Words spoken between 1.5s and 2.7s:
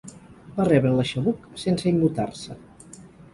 sense immutar-se.